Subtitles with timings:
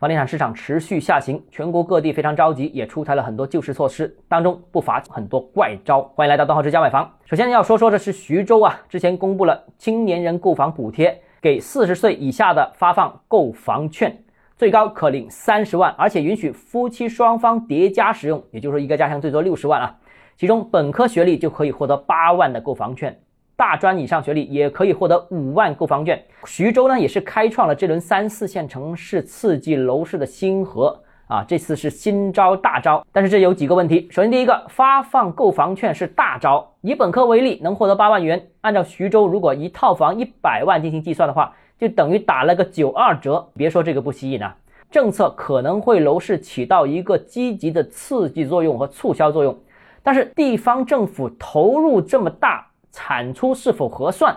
[0.00, 6.00] 房地产市场持续下行，全国各地非常着急，也出台了很多救市措施，当中不乏很多怪招。
[6.14, 7.06] 欢迎来到东浩之家买房。
[7.26, 14.24] 首先要说说的是徐州啊，之前公布了青年人购房补贴，给四十岁以下的发放购房券，
[14.56, 19.98] 最高可领三十万，而且允许夫妻双方叠加使用，也就是说一个家庭最多六十万啊，
[20.34, 23.20] 其中本科学历就可以获得八万的购房券。
[23.60, 26.18] 大专以上学历也可以获得五万购房券。
[26.46, 31.44] 徐州呢，也是开创了这轮三四线城市刺激楼市的新河啊！
[31.46, 34.08] 这次是新招大招，但是这有几个问题。
[34.10, 38.42] 首先，第一个，发放购房券是大招，以本科为例，能获得八万元。
[38.62, 43.46] 按照徐州，如果一套房一百万进行计算的话，就等于打了个九二折。
[43.54, 44.56] 别说这个不吸引啊，
[44.90, 49.54] 政策可能会楼市起到一个积极的刺激作用和促销作用，
[50.02, 52.68] 但是地方政府投入这么大。
[52.92, 54.36] 产出是否合算？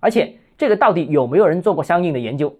[0.00, 2.54] 而且这个到底有没有人做过相应的研究？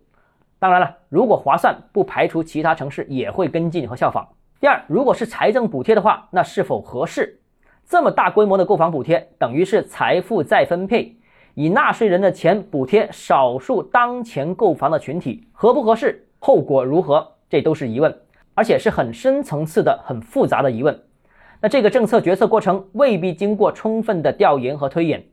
[0.59, 4.27] 当然了，如果划算，不排除其他城市也会跟进和效仿。
[4.59, 7.41] 第二，如果是财政补贴的话，那是否合适？
[7.85, 11.17] 这么大规模的购房补贴，等于是财富再分配，
[11.55, 16.27] 以纳税人的钱补贴少数当前购房的群体，合不合适？
[16.39, 17.35] 后果如何？
[17.49, 18.19] 这都是疑问，
[18.55, 21.01] 而且是很深层次的、很复杂的疑问。
[21.67, 25.25] 那这个政策决策过程未必经过充分的调研和推演。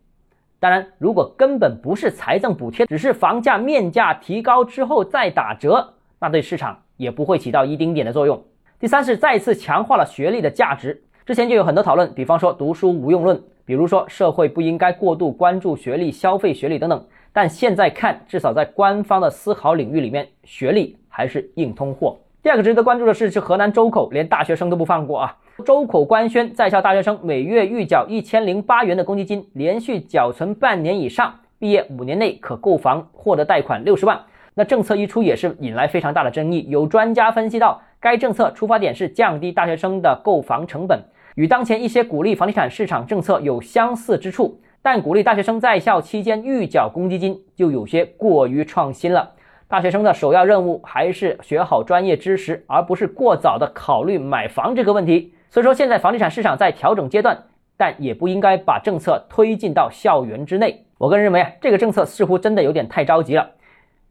[0.59, 8.43] 当然，如果根本不是财政补贴，只是房价面价提高之后再打折，那对市场也不会起到一丁点的作用。
[8.79, 11.03] 第三是再次强化了学历的价值。
[11.23, 17.05] 之前就有很多讨论，比方说读书无用论，比如说社会不应该过度关注学历、消费学历等等。
[17.31, 22.17] 但现在看，至少在官方的思考领域里面，学历还是硬通货。
[22.41, 25.37] 第二个值得关注的是，是河南周口连大学生都不放过啊！
[25.61, 34.19] 周口官宣，在校大学生每月预缴一千零八元的公积金，连续缴存半年以上，毕业五年内可购房获得贷款六十万。
[34.55, 36.65] 那政策一出，也是引来非常大的争议。
[36.69, 40.99] 有专家分析到，该政策出发点是降低大学生的购房成本，
[41.35, 49.33] 与当前一些鼓励房地产市场政策有相似之处，但鼓励大学生在校期间预缴公积金，就有些过于创新了。
[49.73, 55.34] 大学生的首要任务还是学好专业知识，而不是过早的考虑买房这个问题。
[55.50, 57.45] 所以说，现在房地产市场在调整阶段，
[57.75, 60.85] 但也不应该把政策推进到校园之内。
[61.00, 63.50] 我个人认为啊，这个政策似乎真的有点太着急了。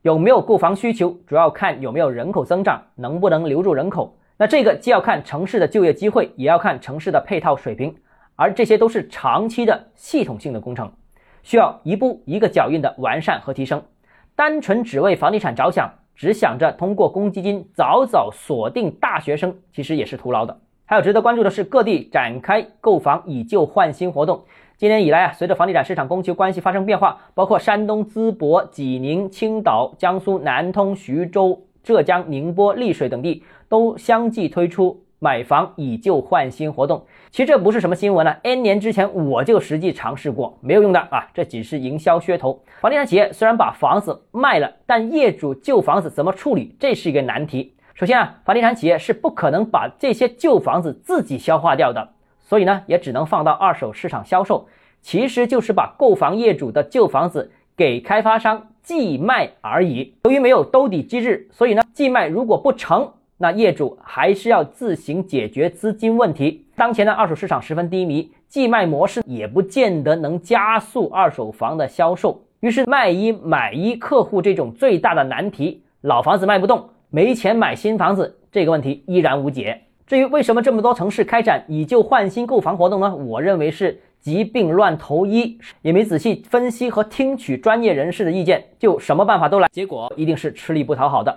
[0.01, 4.17] 有没有购房需求，主要看有没有人口增长，能不能留住人口。
[4.39, 7.95] 那这个既要看城市的就业机会，也要看城市的配套水平，
[8.35, 10.91] 而这些都是长期的系统性的工程，
[11.45, 13.81] 需要一步一个脚印的完善和提升。
[14.35, 20.59] 单纯只为房地产着想，只想着通过公积金早早锁定大学生，其实也是徒劳的。
[20.85, 24.45] 还有值得关注的是，各地展开购房以旧换新活动。
[24.77, 35.05] 今年以来啊，随着房地产市场供求关系发生变化，包括山东淄博、济宁、青岛、江苏南通、徐州、浙江宁波、丽水等地都相继推出。
[35.23, 38.41] 买房以旧换新活动，其实这不是什么新闻了。
[38.43, 42.61] N 年之前我就实际尝试过，没有用的啊，这只是营销噱头。
[42.81, 47.77] 房地产企业虽然把房子卖了，但业主旧房子怎么处理，这是一个难题。
[47.95, 52.09] 首先啊，房地产企业是不可能把这些旧房子自己消化掉的，
[52.41, 54.67] 所以呢，也只能放到二手市场销售，
[55.03, 60.17] 其实就是把购房业主的旧房子给开发商寄卖而已。
[60.25, 63.13] 由于没有兜底机制，所以呢，寄卖如果不成。
[63.43, 66.65] 那业主还是要自行解决资金问题。
[66.77, 72.41] 当前的二手市场十分低迷，寄卖模式也不见得能加速二手房的销售。
[72.61, 79.81] 于是卖一买一客户这种最大的难题，老房子卖不动，没钱买新房子，这个问题依然无解。
[80.07, 83.13] 至于为什么这么多城市开展以旧换新购房活动呢？
[83.17, 91.37] 我认为是疾病乱投医，也没仔细分析和听取专业人士的意见，就什么办法都来，结果一定是吃力不讨好的。